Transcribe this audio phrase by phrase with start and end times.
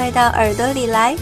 [0.00, 1.14] 快到耳朵里来！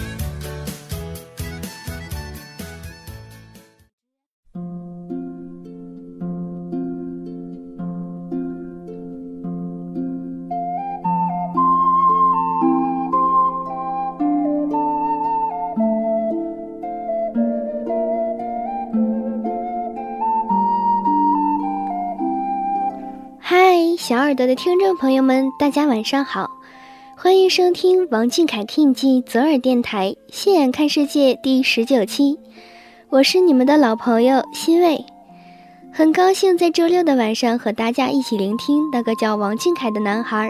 [23.41, 26.49] 嗨，小耳朵的听众朋友们，大家晚上好，
[27.21, 32.39] 欢迎收听王俊凯 King 记左耳电台《谢眼看世界》第十九期，
[33.09, 35.05] 我是你们的老朋友欣慰，
[35.93, 40.49] 很高兴在周六的晚上和大家一起聆听那个叫王俊凯的男孩。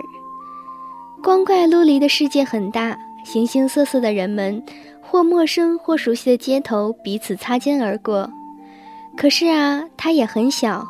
[1.23, 4.63] 光怪陆离的世界很大，形形色色的人们，
[5.01, 8.31] 或陌生或熟悉的街头彼此擦肩而过，
[9.17, 10.87] 可是啊，他也很小。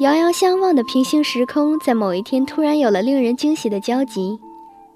[0.00, 4.38] 遥遥相望的平行时空，在某一天突然有了令人惊喜的交集。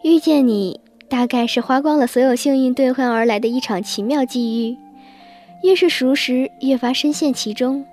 [0.03, 4.77] 遇见你，大概是花光了所有幸运兑换而来的一场奇妙际遇。
[5.65, 7.85] 越是熟识，越发深陷其中。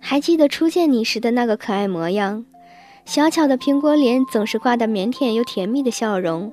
[0.00, 2.44] 还记得初见你时的那个可爱模样，
[3.04, 6.52] 小巧的苹果脸总是挂的腼腆又甜蜜的笑容，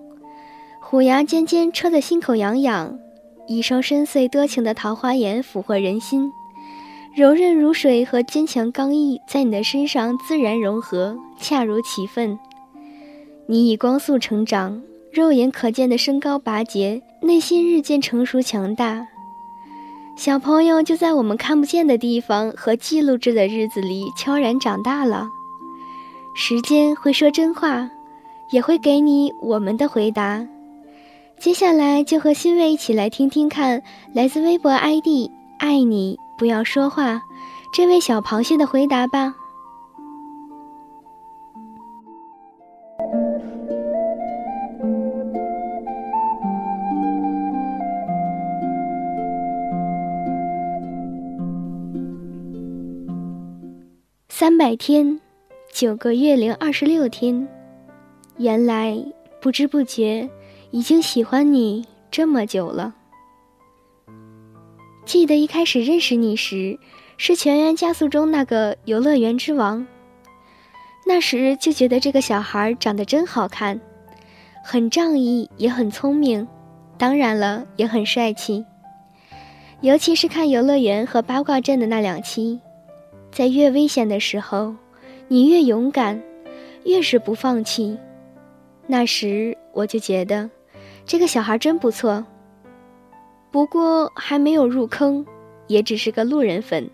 [0.79, 2.99] 虎牙尖尖戳得心口痒痒，
[3.47, 6.31] 一双深邃多情的桃花眼俘获人心。
[7.15, 12.37] 柔韧如水和坚强刚毅在你的身上自然融合，恰如其分。
[13.52, 14.80] 你以光速成长，
[15.11, 19.08] 肉眼可见的身高拔节，内心日渐成熟强大。
[20.16, 25.27] 小朋友就在我们看不见的地方和记录着的日子里悄然长大了。
[26.36, 27.89] 时间会说真话，
[28.52, 30.45] 也会给你我们的回答。
[31.39, 33.82] 接下来就和欣慰一起来听听看，
[34.14, 36.20] 来自微博 ID 爱你。
[36.38, 37.23] 不要说话，
[37.73, 39.33] 这位小螃蟹的回答吧。
[54.39, 55.20] 三百天，
[55.70, 57.45] 九个月零二十六天，
[58.38, 58.98] 原来
[59.42, 60.30] 不知不觉
[60.72, 62.95] 已经喜欢你这么久了。
[65.04, 66.80] 记得一开始认识你时，
[67.17, 69.86] 是《全员加速》中那个游乐园之王。
[71.06, 73.82] 那时就觉得这个小孩长得真好看，
[74.64, 76.48] 很仗义，也很聪明，
[76.98, 78.64] 当然了，也很帅气。
[79.82, 82.61] 尤其是看游乐园和八卦阵的那两期，
[83.31, 84.75] 在越危险的时候，
[85.27, 86.21] 你越勇敢，
[86.83, 87.97] 越是不放弃。
[88.87, 90.49] 那时我就觉得，
[91.05, 92.25] 这个小孩真不错。
[93.51, 95.25] 不过还没有入坑，
[95.67, 96.89] 也只是个路人粉。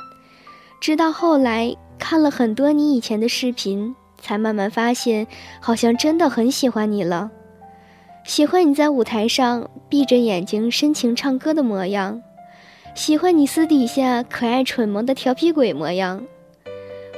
[0.82, 5.26] 直到后来看了很多你以前的视频，才慢慢发现，
[5.60, 7.32] 好像真的很喜欢你了。
[8.24, 12.22] 喜欢你在舞台上闭着眼睛深情唱歌的模样，
[12.96, 16.24] 喜欢你私底下可爱蠢萌的调皮鬼模样。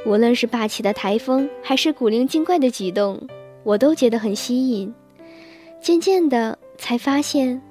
[0.05, 3.21] 无论是霸气的台风，还是古灵精怪的举动，
[3.63, 4.93] 我都觉得很吸引。
[5.79, 7.61] 渐渐的才发现，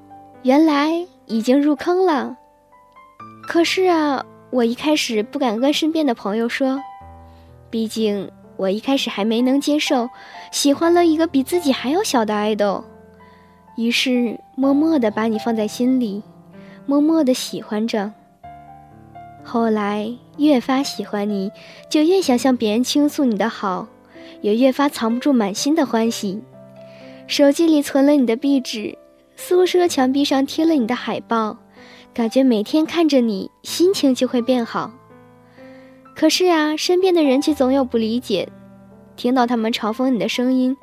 [0.42, 1.06] 原来。
[1.28, 2.36] 已经入坑了，
[3.48, 6.80] 可是啊，我一开始不敢跟身边的朋友说，
[7.68, 10.08] 毕竟我一开始还没能接受
[10.52, 12.84] 喜欢了一个比自己还要小的爱豆，
[13.76, 16.22] 于是默默的把你放在心里，
[16.86, 18.12] 默默的喜欢着。
[19.42, 21.50] 后来越发喜欢你，
[21.90, 23.86] 就越想向别人倾诉你的好，
[24.40, 26.42] 也越发藏不住满心的欢喜，
[27.26, 28.96] 手机里存了你的壁纸。
[29.36, 31.58] 宿舍墙壁上贴了你的海报，
[32.14, 34.90] 感觉每天看着你，心情就会变好。
[36.14, 38.48] 可是啊，身边的人却总有不理解。
[39.14, 40.76] 听到他们嘲讽你的声音，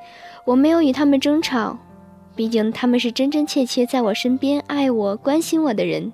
[0.46, 1.78] 我没有与他们争吵，
[2.36, 6.12] 毕竟他们是真真切切在我身边爱我、关心我的人。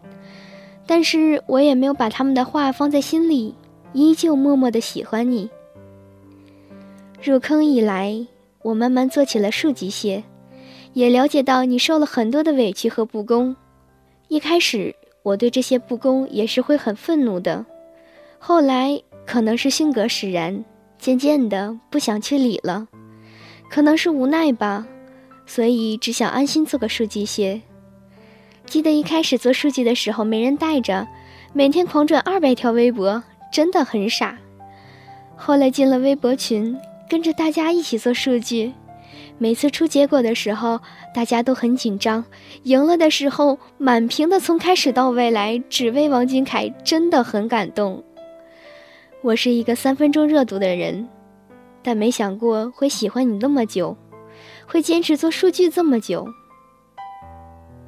[0.85, 3.55] 但是我也没有把他们的话放在心里，
[3.93, 5.49] 依旧默默的喜欢你。
[7.21, 8.25] 入坑以来，
[8.63, 10.23] 我慢慢做起了数机械。
[10.93, 13.55] 也了解到你受了很多的委屈和不公，
[14.27, 17.63] 一开始我对这些不公也是会很愤怒的，
[18.39, 20.65] 后来可能是性格使然，
[20.97, 22.87] 渐渐的不想去理了，
[23.69, 24.87] 可能是无奈吧，
[25.49, 27.59] 所以只想安心做个书记蟹。
[28.67, 31.07] 记得一开始做书记的时候没人带着，
[31.53, 34.37] 每天狂转二百条微博，真的很傻。
[35.35, 36.77] 后来进了微博群，
[37.09, 38.71] 跟着大家一起做数据。
[39.39, 40.79] 每次出结果的时候，
[41.15, 42.23] 大家都很紧张；
[42.61, 48.03] 赢了的时候，满屏的从开始到未来只为王俊凯，真的很感动。
[49.23, 51.09] 我是一个三分钟热度的人，
[51.81, 53.97] 但没想过会喜欢你那么久，
[54.69, 56.27] 会坚持做数据这么久。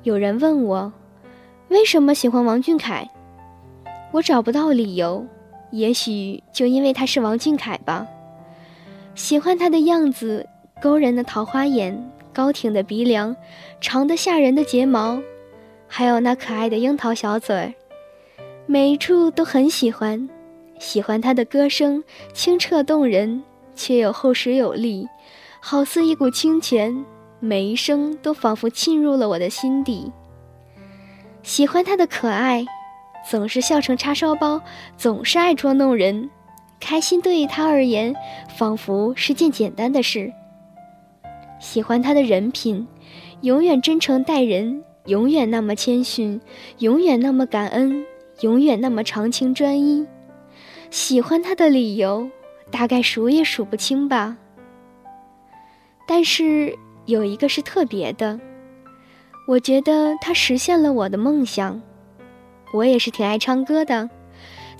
[0.02, 0.92] 有人问我，
[1.70, 3.08] 为什么喜欢王俊凯？
[4.12, 5.24] 我找不到理由，
[5.70, 8.08] 也许就因为他是王俊凯吧。
[9.14, 10.46] 喜欢他的样子。
[10.82, 13.36] 勾人的桃花眼，高挺的鼻梁，
[13.80, 15.22] 长得吓人的睫毛，
[15.88, 17.72] 还有那可爱的樱桃小嘴儿，
[18.66, 20.28] 每一处都很喜欢。
[20.80, 23.44] 喜欢他的歌声，清澈动人，
[23.76, 25.08] 却又厚实有力，
[25.64, 27.06] 好似一股清泉，
[27.40, 30.12] 每一声都仿佛沁入了我的心底。
[31.44, 32.66] 喜欢他的可爱，
[33.30, 34.60] 总是笑成叉烧包，
[34.98, 36.30] 总是爱捉弄人，
[36.80, 38.14] 开心对于他而言，
[38.58, 40.34] 仿佛是件简单的事。
[41.60, 42.88] 喜欢他的人品，
[43.42, 46.42] 永远真诚待人，永远那么谦逊，
[46.80, 48.04] 永远那么感恩，
[48.42, 50.06] 永远那么长情专一。
[50.90, 52.28] 喜欢他的理由，
[52.72, 54.38] 大概数也数不清吧。
[56.14, 58.38] 但是有一个是特别的，
[59.48, 61.82] 我觉得他实现了我的梦想。
[62.74, 64.10] 我也是挺爱唱歌的，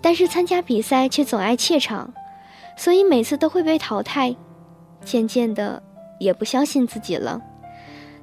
[0.02, 2.14] 但是参加比赛却总爱怯场，
[2.76, 4.36] 所以每次都会被淘汰。
[5.06, 5.82] 渐渐的。
[6.20, 7.42] 也不相信自己了，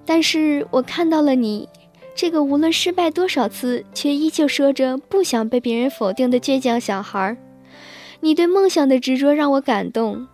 [0.05, 1.67] 但是我看到了你，
[2.15, 7.39] 这个无论失败多少次，却依旧说着不想被别人否定的倔强小孩儿。
[8.21, 10.29] 你对梦想的执着让我感动，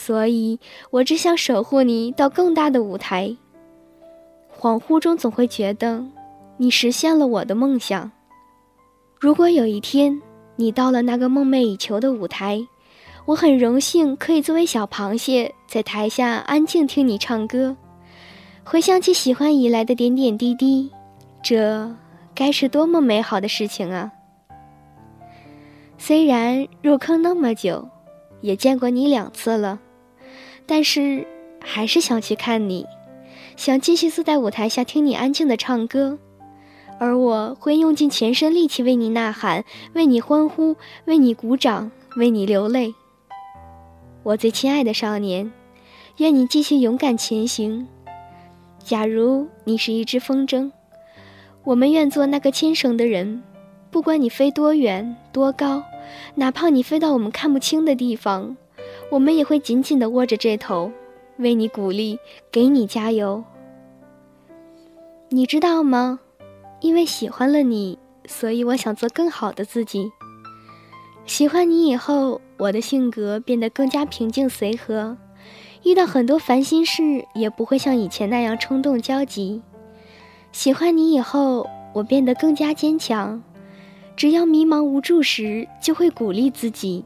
[0.00, 0.60] 所以
[0.90, 3.36] 我只想守护你到更大的舞台。
[4.56, 6.04] 恍惚中总会觉得，
[6.56, 8.12] 你实现了我的梦想。
[9.18, 10.22] 如果有一天
[10.54, 12.64] 你到了那个梦寐以求的舞台，
[13.26, 17.76] 我很荣幸可以作为小螃蟹在台下安静听你唱歌，
[18.62, 20.92] 回想起喜欢以来的点点滴滴，
[21.42, 21.92] 这
[22.36, 24.12] 该是多么美好的事情啊！
[25.98, 27.88] 虽然入坑那么久，
[28.40, 29.80] 也见过你两次了，
[30.68, 31.26] 但是
[31.64, 32.84] 还是想去看你，
[33.56, 36.18] 想继续坐在舞台下听你安静的唱歌，
[37.00, 40.76] 而我会用尽全身力气为你呐喊，为你欢呼，
[41.06, 42.94] 为你鼓掌，为你流泪。
[44.22, 45.50] 我最亲爱的少年，
[46.18, 47.88] 愿你继续勇敢前行。
[48.84, 50.70] 假如你是一只风筝，
[51.64, 53.42] 我们愿做那个牵绳的人。
[53.90, 55.82] 不管你飞多远多高，
[56.34, 58.54] 哪怕你飞到我们看不清的地方，
[59.10, 60.92] 我们也会紧紧地握着这头，
[61.38, 62.18] 为你鼓励，
[62.50, 63.42] 给你加油。
[65.28, 66.20] 你知道吗？
[66.80, 70.10] 因为喜欢了你，所以我想做更好的自己。
[71.26, 72.40] 喜欢你以后。
[72.58, 75.16] 我的性格变得更加平静随和，
[75.84, 79.62] 遇到很多烦心事也不会像以前那样冲动焦急。
[80.50, 83.40] 喜欢你以后，我变得更加坚强，
[84.16, 87.04] 只要迷茫无助时，就会鼓励自己。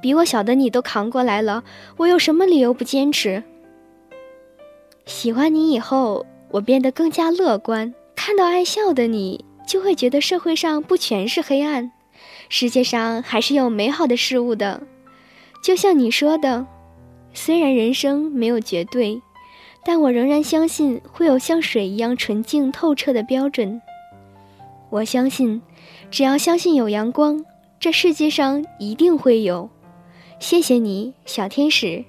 [0.00, 1.64] 比我小的你都扛过来了，
[1.96, 3.42] 我有什么理由不坚持？
[5.06, 11.90] 喜欢你以后，我变得更加乐观，看到爱笑的你，就会觉得社会上不全是黑暗。
[12.48, 14.82] 世界上还是有美好的事物的，
[15.62, 16.66] 就像你说的，
[17.32, 19.20] 虽然人生没有绝对，
[19.84, 23.80] 但我仍然相信会有像水一样纯净透彻的标准。
[24.90, 25.60] 我相信，
[26.10, 27.44] 只要相信有阳光，
[27.78, 29.68] 这世界上一定会有。
[30.40, 32.04] 谢谢你，小天使，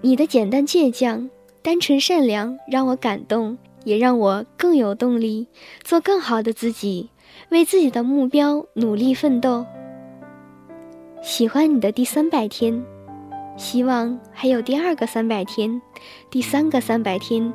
[0.00, 1.28] 你的简单倔强、
[1.62, 5.46] 单纯善良让我感动，也让我更有动力
[5.82, 7.10] 做更好的自己。
[7.50, 9.66] 为自己的目标努力奋斗。
[11.22, 12.82] 喜欢你的第三百天，
[13.58, 15.80] 希望还有第二个三百天，
[16.30, 17.52] 第三个三百天，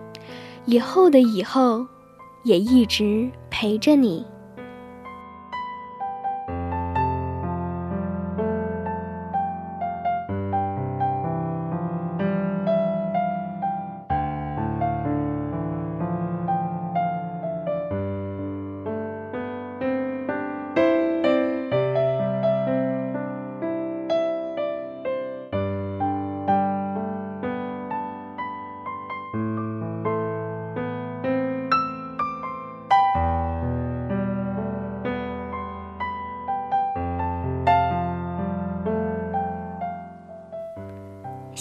[0.66, 1.86] 以后的以后，
[2.44, 4.24] 也一直陪着你。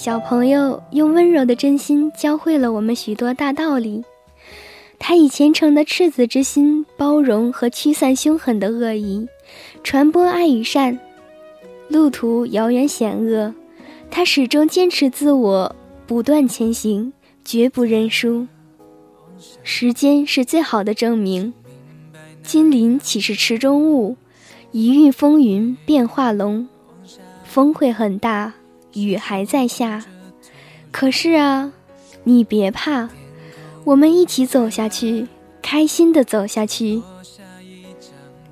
[0.03, 4.03] 小朋友用温柔的真心教会了我们许多大道理。
[4.99, 9.29] 他以虔诚的赤子之心，包容和驱散凶狠的恶意，
[9.85, 10.99] 传播爱与善。
[11.89, 13.55] 路途遥远险恶，
[14.11, 15.77] 他始终坚持自我，
[16.07, 17.13] 不断前行，
[17.45, 18.47] 绝不认输。
[19.63, 21.53] 时间是最好的证明。
[22.43, 24.17] 金鳞岂是池中物？
[24.73, 26.67] 一遇风云变化龙。
[27.45, 28.55] 风会很大，
[28.95, 30.05] 雨还在下。
[30.91, 31.73] 可是啊，
[32.25, 33.09] 你别怕，
[33.85, 35.27] 我们一起走下去，
[35.63, 37.03] 开心的走下去。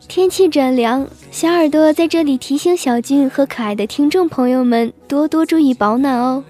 [0.06, 6.42] 天气转凉，小耳朵在这里提醒小俊和可爱的听众朋友们多多注意保暖哦。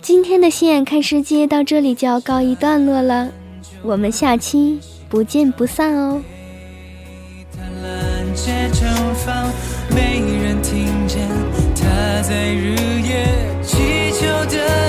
[0.00, 3.30] 今天的心眼看世界到这里就要告一段落了，
[3.82, 6.20] 我们下期不见不散哦。
[9.90, 11.28] 没人听见
[12.22, 13.26] 在日夜
[13.62, 14.87] 祈求的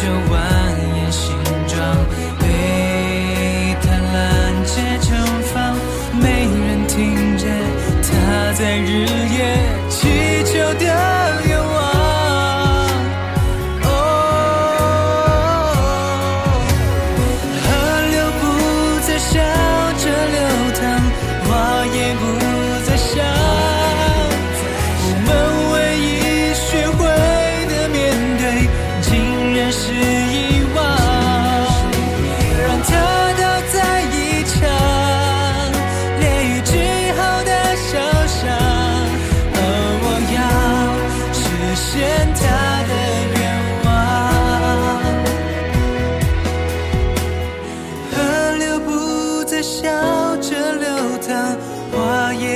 [0.00, 0.38] 就蜿
[0.94, 1.47] 蜒星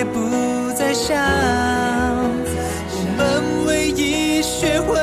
[0.04, 1.16] 不再想。
[2.94, 4.97] 我们唯一学会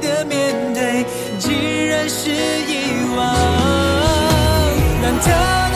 [0.00, 1.04] 的面对，
[1.38, 1.52] 竟
[1.88, 3.26] 然是遗忘。
[5.02, 5.67] 难道？